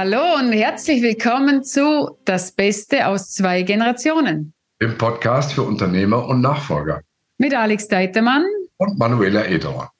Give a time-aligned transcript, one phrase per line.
[0.00, 4.54] Hallo und herzlich willkommen zu Das Beste aus zwei Generationen.
[4.78, 7.02] Im Podcast für Unternehmer und Nachfolger.
[7.38, 8.44] Mit Alex Deitermann
[8.76, 9.90] und Manuela Ederer.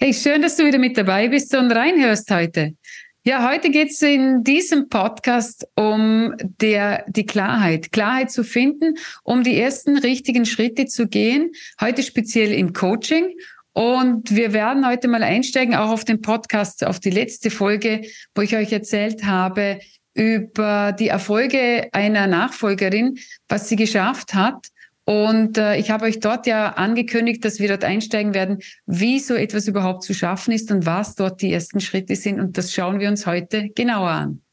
[0.00, 2.74] Hey, schön, dass du wieder mit dabei bist und reinhörst heute.
[3.22, 9.44] Ja, heute geht es in diesem Podcast um der, die Klarheit, Klarheit zu finden, um
[9.44, 11.52] die ersten richtigen Schritte zu gehen.
[11.80, 13.32] Heute speziell im Coaching
[13.76, 18.40] und wir werden heute mal einsteigen, auch auf den Podcast, auf die letzte Folge, wo
[18.40, 19.80] ich euch erzählt habe
[20.14, 23.18] über die Erfolge einer Nachfolgerin,
[23.50, 24.68] was sie geschafft hat.
[25.04, 29.34] Und äh, ich habe euch dort ja angekündigt, dass wir dort einsteigen werden, wie so
[29.34, 32.40] etwas überhaupt zu schaffen ist und was dort die ersten Schritte sind.
[32.40, 34.45] Und das schauen wir uns heute genauer an.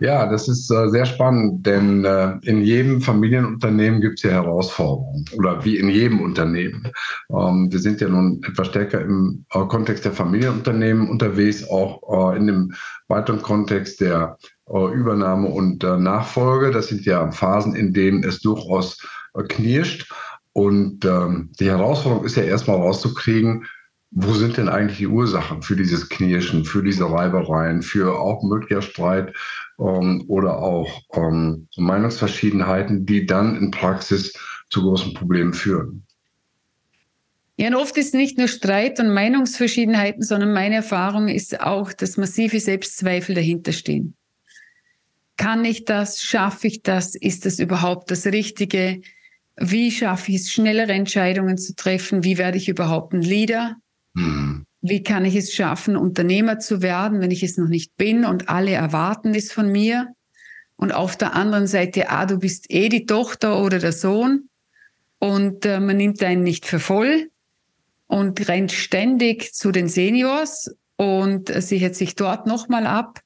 [0.00, 5.24] Ja, das ist äh, sehr spannend, denn äh, in jedem Familienunternehmen gibt es ja Herausforderungen
[5.36, 6.90] oder wie in jedem Unternehmen.
[7.30, 12.36] Ähm, wir sind ja nun etwas stärker im äh, Kontext der Familienunternehmen unterwegs, auch äh,
[12.36, 12.74] in dem
[13.08, 16.70] weiteren Kontext der äh, Übernahme und äh, Nachfolge.
[16.70, 18.98] Das sind ja Phasen, in denen es durchaus
[19.48, 20.10] knirscht.
[20.52, 23.66] Und ähm, die Herausforderung ist ja erstmal rauszukriegen,
[24.10, 28.82] wo sind denn eigentlich die Ursachen für dieses Knirschen, für diese Reibereien, für auch möglicher
[28.82, 29.32] Streit
[29.80, 34.32] ähm, oder auch ähm, Meinungsverschiedenheiten, die dann in Praxis
[34.70, 36.06] zu großen Problemen führen?
[37.56, 42.16] Ja, und oft ist nicht nur Streit und Meinungsverschiedenheiten, sondern meine Erfahrung ist auch, dass
[42.16, 44.14] massive Selbstzweifel dahinter stehen.
[45.36, 46.22] Kann ich das?
[46.22, 47.14] Schaffe ich das?
[47.14, 49.02] Ist das überhaupt das Richtige?
[49.56, 52.24] Wie schaffe ich es, schnellere Entscheidungen zu treffen?
[52.24, 53.76] Wie werde ich überhaupt ein Leader?
[54.14, 54.64] Mhm.
[54.82, 58.48] Wie kann ich es schaffen, Unternehmer zu werden, wenn ich es noch nicht bin und
[58.48, 60.14] alle erwarten es von mir?
[60.76, 64.48] Und auf der anderen Seite, ah, du bist eh die Tochter oder der Sohn
[65.18, 67.30] und äh, man nimmt einen nicht für voll
[68.06, 73.20] und rennt ständig zu den Seniors und äh, sichert sich dort nochmal ab.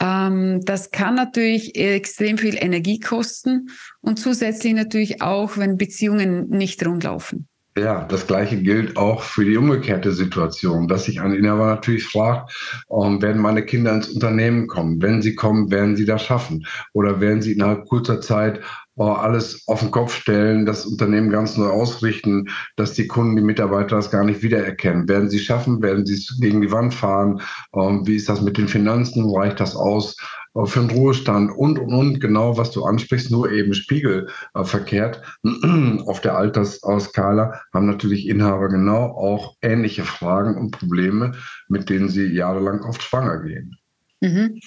[0.00, 6.84] Ähm, das kann natürlich extrem viel Energie kosten und zusätzlich natürlich auch, wenn Beziehungen nicht
[6.84, 7.48] rundlaufen.
[7.74, 12.54] Ja, das Gleiche gilt auch für die umgekehrte Situation, dass sich ein Inhaber natürlich fragt,
[12.90, 15.00] ähm, werden meine Kinder ins Unternehmen kommen?
[15.00, 16.66] Wenn sie kommen, werden sie das schaffen?
[16.92, 18.60] Oder werden sie innerhalb kurzer Zeit
[18.96, 23.96] alles auf den Kopf stellen, das Unternehmen ganz neu ausrichten, dass die Kunden, die Mitarbeiter
[23.96, 25.08] das gar nicht wiedererkennen?
[25.08, 25.82] Werden sie schaffen?
[25.82, 27.40] Werden sie es gegen die Wand fahren?
[27.74, 29.30] Ähm, wie ist das mit den Finanzen?
[29.34, 30.16] Reicht das aus?
[30.54, 35.22] Äh, für den Ruhestand und, und, und, genau was du ansprichst, nur eben spiegelverkehrt.
[36.06, 41.32] Auf der Altersskala haben natürlich Inhaber genau auch ähnliche Fragen und Probleme,
[41.68, 43.76] mit denen sie jahrelang oft schwanger gehen.
[44.22, 44.60] Mhm.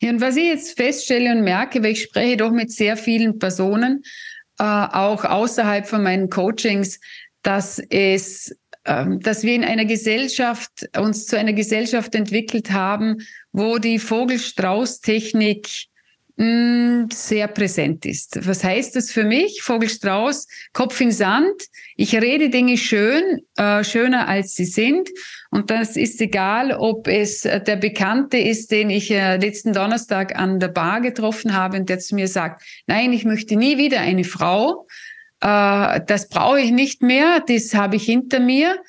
[0.00, 3.38] Ja, und was ich jetzt feststelle und merke, weil ich spreche doch mit sehr vielen
[3.38, 4.02] Personen,
[4.58, 6.98] äh, auch außerhalb von meinen Coachings,
[7.42, 13.18] dass es ähm, dass wir in einer Gesellschaft uns zu einer Gesellschaft entwickelt haben,
[13.52, 15.68] wo die Vogelstrauß-Technik
[16.36, 18.46] sehr präsent ist.
[18.46, 19.62] Was heißt das für mich?
[19.62, 21.68] Vogelstrauß, Kopf in Sand.
[21.96, 25.08] Ich rede Dinge schön, äh, schöner als sie sind.
[25.50, 30.58] Und das ist egal, ob es der Bekannte ist, den ich äh, letzten Donnerstag an
[30.58, 34.24] der Bar getroffen habe und der zu mir sagt, nein, ich möchte nie wieder eine
[34.24, 34.86] Frau
[35.42, 38.80] äh, das brauche ich nicht mehr, das habe ich hinter mir.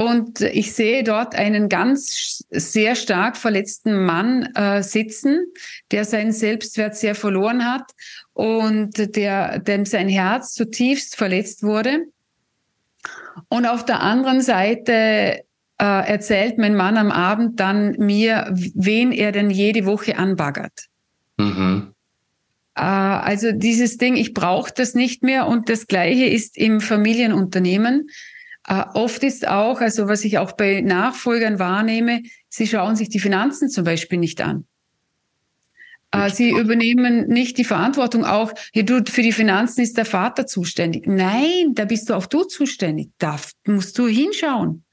[0.00, 5.44] Und ich sehe dort einen ganz sehr stark verletzten Mann äh, sitzen,
[5.90, 7.92] der seinen Selbstwert sehr verloren hat
[8.32, 12.06] und der, dem sein Herz zutiefst verletzt wurde.
[13.50, 15.44] Und auf der anderen Seite äh,
[15.78, 20.86] erzählt mein Mann am Abend dann mir, wen er denn jede Woche anbaggert.
[21.36, 21.92] Mhm.
[22.74, 25.46] Äh, also dieses Ding, ich brauche das nicht mehr.
[25.46, 28.08] Und das Gleiche ist im Familienunternehmen.
[28.70, 33.18] Äh, oft ist auch, also was ich auch bei Nachfolgern wahrnehme, sie schauen sich die
[33.18, 34.64] Finanzen zum Beispiel nicht an.
[36.12, 40.46] Äh, sie übernehmen nicht die Verantwortung auch, ja, du, für die Finanzen ist der Vater
[40.46, 41.08] zuständig.
[41.08, 43.10] Nein, da bist du auch du zuständig.
[43.18, 44.84] Da musst du hinschauen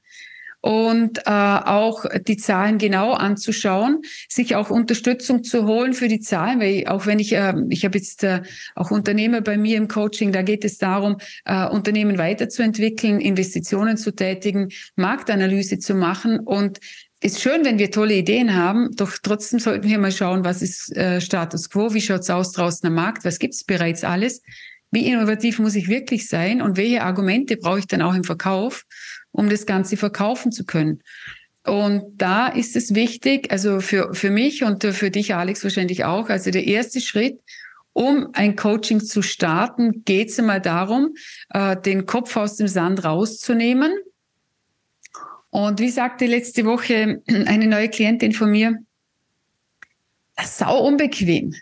[0.60, 6.60] und äh, auch die Zahlen genau anzuschauen, sich auch Unterstützung zu holen für die Zahlen,
[6.60, 8.42] weil auch wenn ich, äh, ich habe jetzt äh,
[8.74, 14.12] auch Unternehmer bei mir im Coaching, da geht es darum, äh, Unternehmen weiterzuentwickeln, Investitionen zu
[14.12, 16.40] tätigen, Marktanalyse zu machen.
[16.40, 16.80] Und
[17.20, 20.96] ist schön, wenn wir tolle Ideen haben, doch trotzdem sollten wir mal schauen, was ist
[20.96, 24.42] äh, Status quo, wie schaut's aus draußen am Markt, was gibt's bereits alles,
[24.90, 28.84] wie innovativ muss ich wirklich sein und welche Argumente brauche ich dann auch im Verkauf
[29.38, 31.00] um das Ganze verkaufen zu können.
[31.64, 36.28] Und da ist es wichtig, also für, für mich und für dich, Alex, wahrscheinlich auch,
[36.28, 37.38] also der erste Schritt,
[37.92, 41.14] um ein Coaching zu starten, geht es einmal darum,
[41.50, 43.92] äh, den Kopf aus dem Sand rauszunehmen.
[45.50, 48.76] Und wie sagte letzte Woche eine neue Klientin von mir,
[50.42, 51.54] sau unbequem.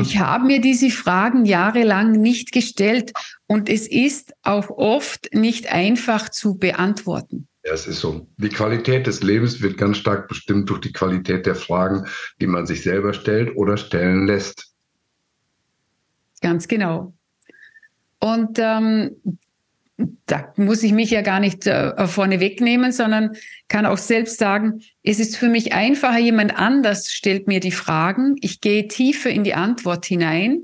[0.00, 3.12] Ich habe mir diese Fragen jahrelang nicht gestellt
[3.46, 7.48] und es ist auch oft nicht einfach zu beantworten.
[7.64, 8.28] Ja, es ist so.
[8.36, 12.06] Die Qualität des Lebens wird ganz stark bestimmt durch die Qualität der Fragen,
[12.40, 14.72] die man sich selber stellt oder stellen lässt.
[16.40, 17.12] Ganz genau.
[18.20, 19.38] Und ähm,
[20.26, 23.36] da muss ich mich ja gar nicht äh, vorne wegnehmen, sondern
[23.68, 28.36] kann auch selbst sagen, es ist für mich einfacher, jemand anders stellt mir die Fragen,
[28.40, 30.62] ich gehe tiefer in die Antwort hinein.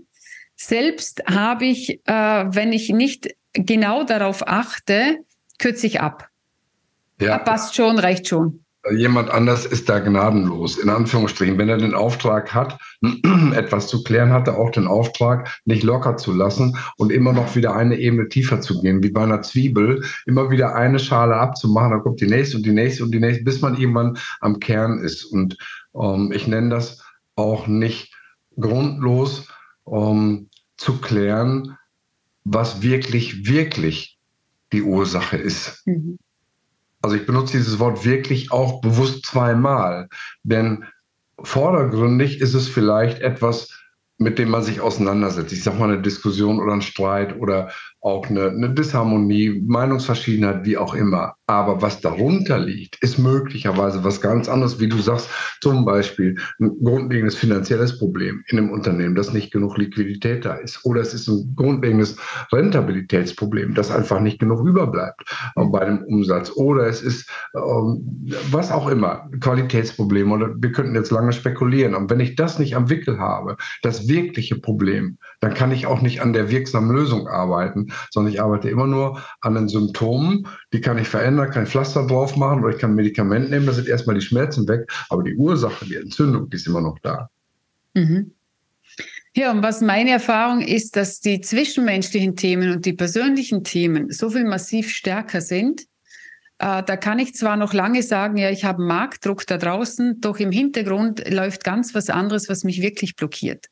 [0.57, 5.19] Selbst habe ich, äh, wenn ich nicht genau darauf achte,
[5.59, 6.29] kürze ich ab.
[7.21, 7.39] Ja.
[7.39, 11.57] Passt schon, reicht schon jemand anders ist da gnadenlos, in Anführungsstrichen.
[11.59, 12.79] Wenn er den Auftrag hat,
[13.55, 17.55] etwas zu klären, hat er auch den Auftrag, nicht locker zu lassen und immer noch
[17.55, 21.93] wieder eine Ebene tiefer zu gehen, wie bei einer Zwiebel, immer wieder eine Schale abzumachen,
[21.93, 24.99] dann kommt die nächste und die nächste und die nächste, bis man irgendwann am Kern
[24.99, 25.25] ist.
[25.25, 25.57] Und
[25.95, 27.05] ähm, ich nenne das
[27.37, 28.15] auch nicht
[28.59, 29.49] grundlos
[29.91, 31.77] ähm, zu klären,
[32.45, 34.19] was wirklich, wirklich
[34.73, 35.87] die Ursache ist.
[35.87, 36.19] Mhm.
[37.03, 40.09] Also ich benutze dieses Wort wirklich auch bewusst zweimal,
[40.45, 40.85] denn
[41.43, 43.83] vordergründig ist es vielleicht etwas,
[44.19, 45.53] mit dem man sich auseinandersetzt.
[45.53, 47.73] Ich sage mal eine Diskussion oder ein Streit oder
[48.03, 51.37] auch eine, eine Disharmonie, Meinungsverschiedenheit, wie auch immer.
[51.47, 55.29] Aber was darunter liegt, ist möglicherweise was ganz anderes, wie du sagst,
[55.61, 60.85] zum Beispiel ein grundlegendes finanzielles Problem in einem Unternehmen, dass nicht genug Liquidität da ist.
[60.85, 62.17] Oder es ist ein grundlegendes
[62.53, 65.23] Rentabilitätsproblem, dass einfach nicht genug überbleibt
[65.55, 66.51] bei dem Umsatz.
[66.57, 70.33] Oder es ist ähm, was auch immer, Qualitätsproblem.
[70.33, 71.95] Oder wir könnten jetzt lange spekulieren.
[71.95, 76.01] Und wenn ich das nicht am Wickel habe, das wirkliche Problem, dann kann ich auch
[76.01, 80.47] nicht an der wirksamen Lösung arbeiten sondern ich arbeite immer nur an den Symptomen.
[80.73, 83.67] Die kann ich verändern, kann ich Pflaster drauf machen oder ich kann ein Medikament nehmen,
[83.67, 86.99] da sind erstmal die Schmerzen weg, aber die Ursache, die Entzündung, die ist immer noch
[87.01, 87.31] da.
[87.95, 88.33] Mhm.
[89.35, 94.29] Ja, und was meine Erfahrung ist, dass die zwischenmenschlichen Themen und die persönlichen Themen so
[94.29, 95.83] viel massiv stärker sind.
[96.59, 100.39] Äh, da kann ich zwar noch lange sagen, ja, ich habe Marktdruck da draußen, doch
[100.39, 103.69] im Hintergrund läuft ganz was anderes, was mich wirklich blockiert.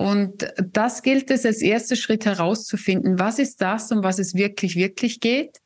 [0.00, 3.18] Und das gilt es als erster Schritt herauszufinden.
[3.18, 5.58] Was ist das, um was es wirklich, wirklich geht?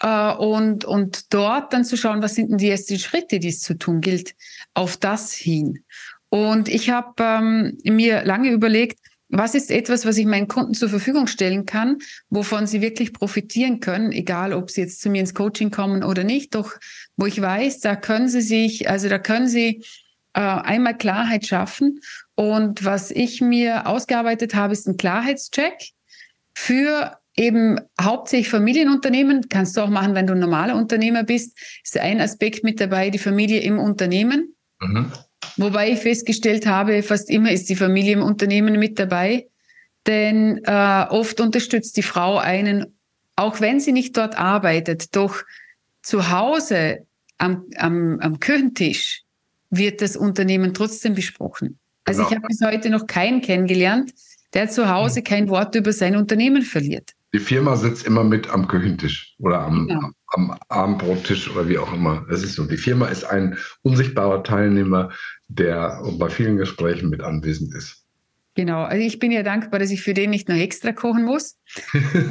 [0.00, 3.60] Äh, und, und dort dann zu schauen, was sind denn die ersten Schritte, die es
[3.60, 4.34] zu tun gilt,
[4.74, 5.82] auf das hin.
[6.28, 8.98] Und ich habe ähm, mir lange überlegt,
[9.30, 13.80] was ist etwas, was ich meinen Kunden zur Verfügung stellen kann, wovon sie wirklich profitieren
[13.80, 16.74] können, egal ob sie jetzt zu mir ins Coaching kommen oder nicht, doch
[17.16, 19.82] wo ich weiß, da können sie sich, also da können sie
[20.34, 22.00] äh, einmal Klarheit schaffen
[22.36, 25.90] und was ich mir ausgearbeitet habe, ist ein Klarheitscheck
[26.54, 29.48] für eben hauptsächlich Familienunternehmen.
[29.48, 31.58] Kannst du auch machen, wenn du ein normaler Unternehmer bist.
[31.82, 34.54] Ist ein Aspekt mit dabei, die Familie im Unternehmen.
[34.80, 35.12] Mhm.
[35.56, 39.48] Wobei ich festgestellt habe, fast immer ist die Familie im Unternehmen mit dabei.
[40.06, 42.98] Denn äh, oft unterstützt die Frau einen,
[43.36, 45.42] auch wenn sie nicht dort arbeitet, doch
[46.02, 47.06] zu Hause
[47.38, 49.22] am, am, am Küchentisch
[49.70, 51.78] wird das Unternehmen trotzdem besprochen.
[52.04, 52.30] Also genau.
[52.30, 54.12] ich habe bis heute noch keinen kennengelernt,
[54.52, 55.24] der zu Hause hm.
[55.24, 57.12] kein Wort über sein Unternehmen verliert.
[57.32, 60.10] Die Firma sitzt immer mit am Küchentisch oder am, genau.
[60.28, 62.24] am Abendbrottisch oder wie auch immer.
[62.30, 62.64] Das ist so.
[62.64, 65.10] Die Firma ist ein unsichtbarer Teilnehmer,
[65.48, 68.04] der bei vielen Gesprächen mit anwesend ist.
[68.54, 71.58] Genau, also ich bin ja dankbar, dass ich für den nicht noch extra kochen muss.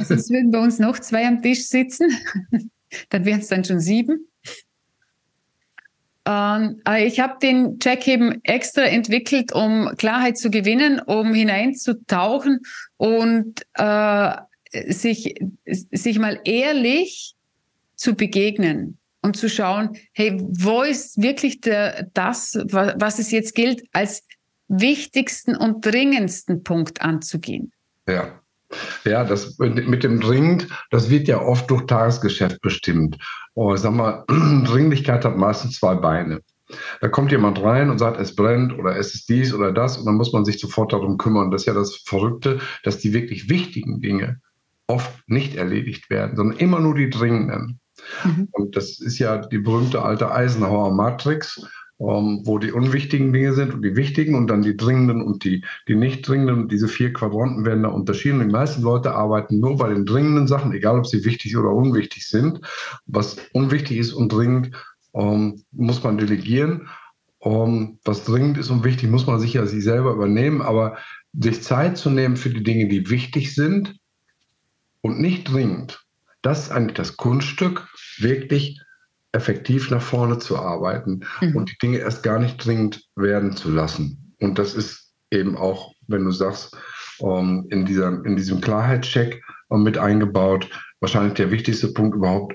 [0.04, 2.10] Sonst würden bei uns noch zwei am Tisch sitzen.
[3.10, 4.26] dann wären es dann schon sieben.
[6.26, 12.60] Ähm, äh, ich habe den Check eben extra entwickelt, um Klarheit zu gewinnen, um hineinzutauchen
[12.96, 14.36] und äh,
[14.88, 15.34] sich,
[15.66, 17.34] sich mal ehrlich
[17.96, 23.82] zu begegnen und zu schauen, hey, wo ist wirklich der, das, was es jetzt gilt,
[23.92, 24.26] als
[24.68, 27.72] wichtigsten und dringendsten Punkt anzugehen?
[28.08, 28.40] Ja.
[29.04, 33.18] Ja, das mit dem dringend, das wird ja oft durch Tagesgeschäft bestimmt.
[33.54, 36.40] Oh, ich sag mal, Dringlichkeit hat meistens zwei Beine.
[37.00, 40.06] Da kommt jemand rein und sagt, es brennt oder es ist dies oder das und
[40.06, 41.50] dann muss man sich sofort darum kümmern.
[41.50, 44.40] Das ist ja das Verrückte, dass die wirklich wichtigen Dinge
[44.86, 47.80] oft nicht erledigt werden, sondern immer nur die dringenden.
[48.24, 48.48] Mhm.
[48.50, 51.66] Und das ist ja die berühmte alte Eisenhower Matrix
[52.00, 55.64] ähm, wo die unwichtigen Dinge sind und die wichtigen und dann die dringenden und die,
[55.86, 56.68] die nicht dringenden.
[56.68, 58.40] diese vier Quadranten werden da unterschieden.
[58.40, 62.28] Die meisten Leute arbeiten nur bei den dringenden Sachen, egal ob sie wichtig oder unwichtig
[62.28, 62.60] sind.
[63.06, 64.72] Was unwichtig ist und dringend,
[65.14, 66.88] ähm, muss man delegieren.
[67.42, 70.62] Ähm, was dringend ist und wichtig, muss man sicher sich selber übernehmen.
[70.62, 70.96] Aber
[71.32, 73.96] sich Zeit zu nehmen für die Dinge, die wichtig sind
[75.00, 76.04] und nicht dringend,
[76.42, 78.80] das ist eigentlich das Kunststück, wirklich
[79.34, 81.56] effektiv nach vorne zu arbeiten mhm.
[81.56, 84.34] und die Dinge erst gar nicht dringend werden zu lassen.
[84.40, 86.76] Und das ist eben auch, wenn du sagst,
[87.20, 92.54] ähm, in, dieser, in diesem Klarheitscheck um, mit eingebaut, wahrscheinlich der wichtigste Punkt überhaupt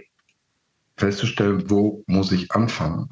[0.97, 3.09] festzustellen, wo muss ich anfangen.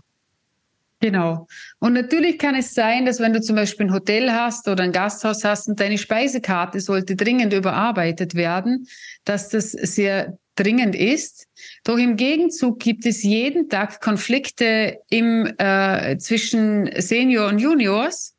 [0.99, 1.47] Genau.
[1.79, 4.91] Und natürlich kann es sein, dass wenn du zum Beispiel ein Hotel hast oder ein
[4.91, 8.87] Gasthaus hast und deine Speisekarte sollte dringend überarbeitet werden,
[9.23, 11.47] dass das sehr dringend ist.
[11.83, 18.35] Doch im Gegenzug gibt es jeden Tag Konflikte im, äh, zwischen Senior und Juniors.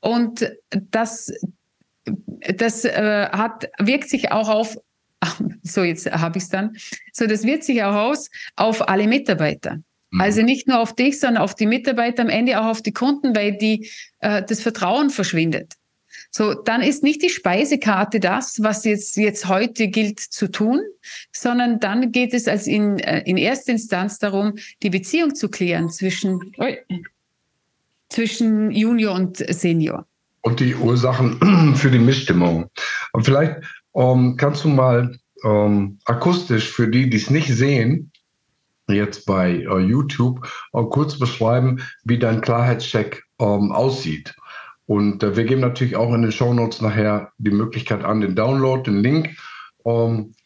[0.00, 1.32] Und das,
[2.04, 4.76] das äh, hat, wirkt sich auch auf,
[5.62, 6.76] so jetzt habe ich es dann,
[7.12, 9.78] so das wirkt sich auch aus auf alle Mitarbeiter.
[10.10, 10.20] Mhm.
[10.20, 13.34] Also nicht nur auf dich, sondern auf die Mitarbeiter, am Ende auch auf die Kunden,
[13.34, 13.90] weil die,
[14.20, 15.74] äh, das Vertrauen verschwindet.
[16.30, 20.80] So, dann ist nicht die Speisekarte das, was jetzt, jetzt heute gilt zu tun,
[21.32, 25.90] sondern dann geht es als in, äh, in erster Instanz darum, die Beziehung zu klären
[25.90, 26.52] zwischen,
[28.08, 30.06] zwischen Junior und Senior.
[30.42, 32.70] Und die Ursachen für die Missstimmung.
[33.12, 33.56] Und vielleicht
[33.96, 38.12] ähm, kannst du mal ähm, akustisch für die, die es nicht sehen,
[38.88, 44.34] jetzt bei uh, YouTube uh, kurz beschreiben, wie dein Klarheitscheck ähm, aussieht.
[44.90, 48.34] Und uh, wir geben natürlich auch in den Show Notes nachher die Möglichkeit an, den
[48.34, 49.30] Download, den Link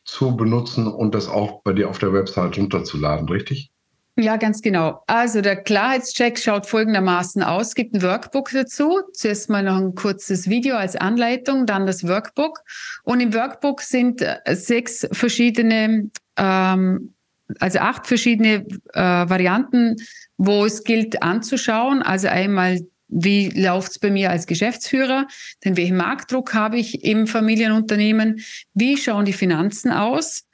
[0.04, 3.72] zu benutzen und das auch bei dir auf der Website runterzuladen, richtig?
[4.16, 5.02] Ja, ganz genau.
[5.08, 7.68] Also der Klarheitscheck schaut folgendermaßen aus.
[7.68, 9.00] Es gibt ein Workbook dazu.
[9.12, 12.60] Zuerst mal noch ein kurzes Video als Anleitung, dann das Workbook.
[13.02, 17.14] Und im Workbook sind äh, sechs verschiedene, ähm,
[17.58, 19.96] also acht verschiedene äh, Varianten,
[20.36, 22.02] wo es gilt anzuschauen.
[22.02, 22.78] Also einmal
[23.16, 25.28] wie läuft's bei mir als Geschäftsführer?
[25.64, 28.40] Denn welchen Marktdruck habe ich im Familienunternehmen?
[28.74, 30.46] Wie schauen die Finanzen aus?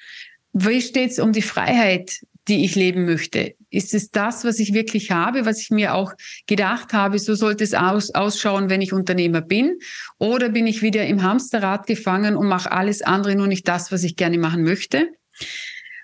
[0.52, 3.54] Wie steht's um die Freiheit die ich leben möchte?
[3.70, 6.12] Ist es das, was ich wirklich habe, was ich mir auch
[6.46, 9.78] gedacht habe, so sollte es aus, ausschauen, wenn ich Unternehmer bin?
[10.18, 14.02] Oder bin ich wieder im Hamsterrad gefangen und mache alles andere, nur nicht das, was
[14.02, 15.08] ich gerne machen möchte?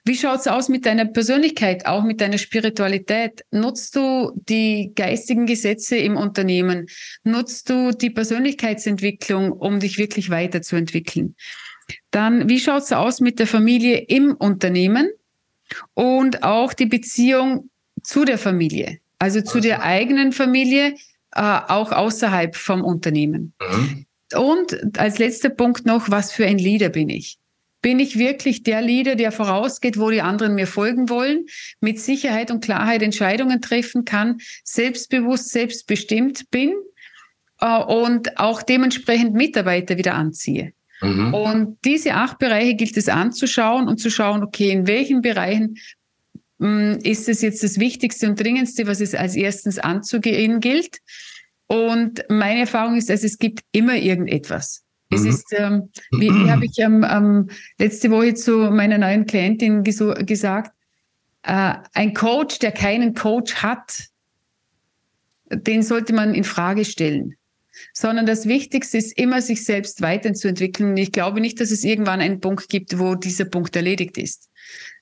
[0.07, 3.45] Wie schaut's aus mit deiner Persönlichkeit, auch mit deiner Spiritualität?
[3.51, 6.87] Nutzt du die geistigen Gesetze im Unternehmen?
[7.25, 11.35] Nutzt du die Persönlichkeitsentwicklung, um dich wirklich weiterzuentwickeln?
[12.11, 15.11] Dann, wie schaut's aus mit der Familie im Unternehmen?
[15.95, 17.71] und auch die Beziehung
[18.03, 20.95] zu der Familie, also zu der eigenen Familie,
[21.33, 23.53] äh, auch außerhalb vom Unternehmen.
[23.61, 24.07] Mhm.
[24.35, 27.39] Und als letzter Punkt noch, was für ein Leader bin ich?
[27.87, 31.47] Bin ich wirklich der Leader, der vorausgeht, wo die anderen mir folgen wollen,
[31.79, 36.75] mit Sicherheit und Klarheit Entscheidungen treffen kann, selbstbewusst, selbstbestimmt bin
[37.61, 40.73] äh, und auch dementsprechend Mitarbeiter wieder anziehe?
[41.01, 41.33] Mhm.
[41.33, 45.77] Und diese acht Bereiche gilt es anzuschauen und zu schauen, okay, in welchen Bereichen
[46.59, 50.99] mh, hm, ist es jetzt das Wichtigste und Dringendste, was es als erstens anzugehen gilt.
[51.69, 54.86] Und meine Erfahrung ist, also es gibt immer irgendetwas.
[55.17, 55.29] Mhm.
[55.29, 59.83] Es ist, ähm, wie, wie habe ich ähm, ähm, letzte Woche zu meiner neuen Klientin
[59.83, 60.73] gesagt,
[61.43, 64.09] äh, ein Coach, der keinen Coach hat,
[65.51, 67.37] den sollte man in Frage stellen
[67.93, 70.91] sondern das Wichtigste ist immer, sich selbst weiterzuentwickeln.
[70.91, 74.51] Und ich glaube nicht, dass es irgendwann einen Punkt gibt, wo dieser Punkt erledigt ist,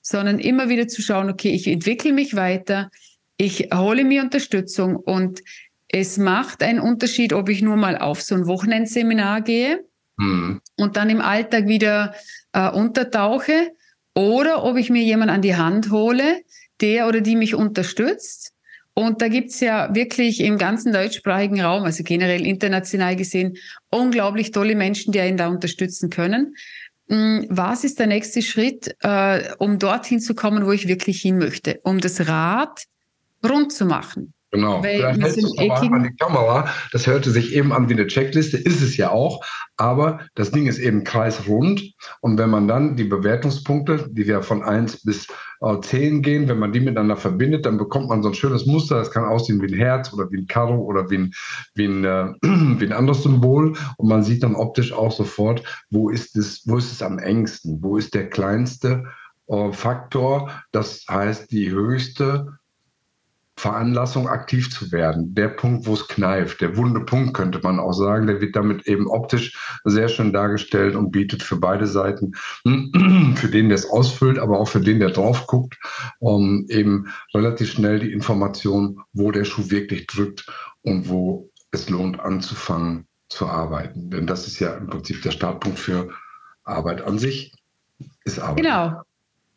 [0.01, 2.89] sondern immer wieder zu schauen, okay, ich entwickle mich weiter,
[3.37, 5.41] ich hole mir Unterstützung und
[5.89, 9.83] es macht einen Unterschied, ob ich nur mal auf so ein Wochenendseminar gehe
[10.17, 10.61] mhm.
[10.77, 12.13] und dann im Alltag wieder
[12.53, 13.71] äh, untertauche
[14.13, 16.41] oder ob ich mir jemanden an die Hand hole,
[16.81, 18.55] der oder die mich unterstützt
[18.97, 23.57] und da gibt's ja wirklich im ganzen deutschsprachigen Raum, also generell international gesehen,
[23.89, 26.55] unglaublich tolle Menschen, die einen da unterstützen können.
[27.09, 31.37] Hm, was ist der nächste Schritt, äh, um dorthin zu kommen, wo ich wirklich hin
[31.37, 31.81] möchte?
[31.83, 32.85] Um das Rad
[33.43, 34.33] rund zu machen.
[34.55, 34.83] Genau.
[34.83, 36.69] Weil Vielleicht hältst du es an die Kamera.
[36.91, 39.43] Das hörte sich eben an wie eine Checkliste, ist es ja auch.
[39.77, 41.93] Aber das Ding ist eben kreisrund.
[42.21, 45.27] Und wenn man dann die Bewertungspunkte, die ja von 1 bis
[45.61, 48.97] äh, 10 gehen, wenn man die miteinander verbindet, dann bekommt man so ein schönes Muster.
[48.97, 51.33] Das kann aussehen wie ein Herz oder wie ein Karo oder wie ein,
[51.73, 53.73] wie ein, äh, wie ein anderes Symbol.
[53.97, 57.79] Und man sieht dann optisch auch sofort, wo ist es, wo ist es am engsten?
[57.81, 59.03] Wo ist der kleinste
[59.47, 60.51] äh, Faktor?
[60.71, 62.57] Das heißt, die höchste
[63.57, 65.33] Veranlassung, aktiv zu werden.
[65.33, 68.85] Der Punkt, wo es kneift, der wunde Punkt könnte man auch sagen, der wird damit
[68.85, 72.33] eben optisch sehr schön dargestellt und bietet für beide Seiten,
[73.35, 75.77] für den, der es ausfüllt, aber auch für den, der drauf guckt,
[76.19, 80.45] um eben relativ schnell die Information, wo der Schuh wirklich drückt
[80.81, 84.09] und wo es lohnt anzufangen zu arbeiten.
[84.09, 86.09] Denn das ist ja im Prinzip der Startpunkt für
[86.65, 87.53] Arbeit an sich,
[88.25, 88.63] ist Arbeit.
[88.63, 89.01] Genau.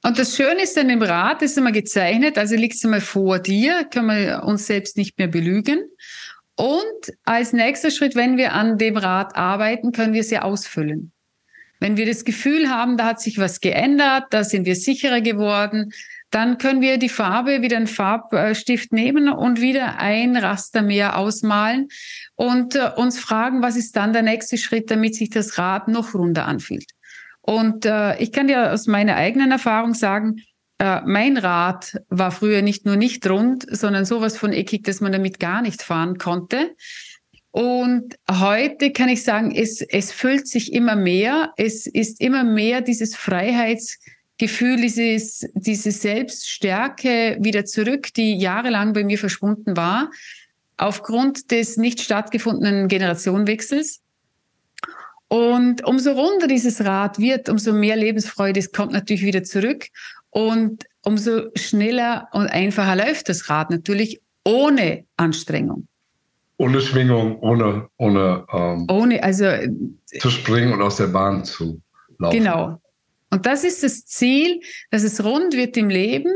[0.09, 3.41] Und das Schöne ist dann im Rad, ist immer gezeichnet, also liegt es einmal vor
[3.41, 5.81] dir, können wir uns selbst nicht mehr belügen.
[6.57, 11.13] Und als nächster Schritt, wenn wir an dem Rad arbeiten, können wir es ja ausfüllen.
[11.79, 15.93] Wenn wir das Gefühl haben, da hat sich was geändert, da sind wir sicherer geworden,
[16.31, 21.89] dann können wir die Farbe wieder einen Farbstift nehmen und wieder ein Raster mehr ausmalen
[22.35, 26.15] und äh, uns fragen, was ist dann der nächste Schritt, damit sich das Rad noch
[26.15, 26.93] runder anfühlt.
[27.49, 30.43] Und äh, ich kann dir aus meiner eigenen Erfahrung sagen,
[30.77, 35.13] äh, mein Rad war früher nicht nur nicht rund, sondern sowas von eckig, dass man
[35.13, 36.77] damit gar nicht fahren konnte.
[37.51, 41.55] Und heute kann ich sagen, es, es füllt sich immer mehr.
[41.57, 49.17] Es ist immer mehr dieses Freiheitsgefühl, dieses, diese Selbststärke wieder zurück, die jahrelang bei mir
[49.17, 50.11] verschwunden war,
[50.77, 54.03] aufgrund des nicht stattgefundenen Generationenwechsels.
[55.29, 59.87] Und umso runder dieses Rad wird, umso mehr Lebensfreude es kommt natürlich wieder zurück.
[60.31, 65.87] Und umso schneller und einfacher läuft das Rad natürlich ohne Anstrengung.
[66.57, 69.47] Ohne Schwingung, ohne, ohne, ähm, ohne also,
[70.19, 71.81] zu springen und aus der Bahn zu
[72.19, 72.37] laufen.
[72.37, 72.81] Genau.
[73.31, 76.33] Und das ist das Ziel, dass es rund wird im Leben.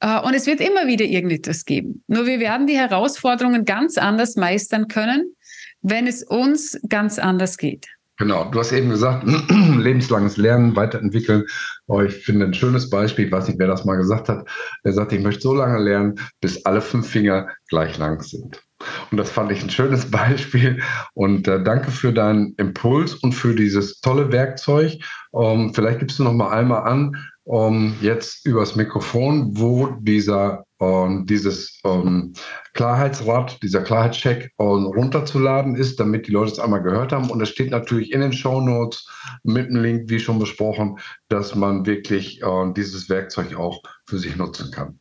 [0.00, 2.02] Äh, und es wird immer wieder irgendetwas geben.
[2.06, 5.34] Nur wir werden die Herausforderungen ganz anders meistern können,
[5.80, 7.86] wenn es uns ganz anders geht.
[8.18, 11.44] Genau, du hast eben gesagt, lebenslanges Lernen, weiterentwickeln.
[11.86, 14.48] Oh, ich finde ein schönes Beispiel, ich weiß nicht, wer das mal gesagt hat.
[14.84, 18.62] Er sagte, ich möchte so lange lernen, bis alle fünf Finger gleich lang sind.
[19.10, 20.82] Und das fand ich ein schönes Beispiel.
[21.12, 24.98] Und äh, danke für deinen Impuls und für dieses tolle Werkzeug.
[25.34, 31.26] Ähm, vielleicht gibst du noch mal einmal an, um, jetzt übers Mikrofon, wo dieser um,
[31.26, 32.32] dieses um,
[32.74, 37.30] Klarheitsrad, dieser Klarheitscheck um, runterzuladen ist, damit die Leute es einmal gehört haben.
[37.30, 39.08] Und es steht natürlich in den Show Notes
[39.42, 42.42] mit einem Link, wie schon besprochen, dass man wirklich
[42.76, 44.98] dieses Werkzeug auch für sich nutzen kann.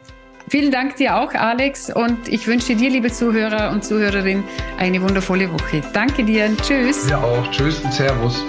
[0.51, 4.45] Vielen Dank dir auch, Alex, und ich wünsche dir, liebe Zuhörer und Zuhörerinnen,
[4.79, 5.83] eine wundervolle Woche.
[5.93, 6.55] Danke dir.
[6.63, 7.09] Tschüss.
[7.09, 7.51] Ja auch.
[7.51, 8.43] Tschüss und Servus.